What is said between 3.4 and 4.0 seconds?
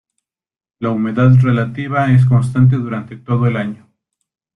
el año.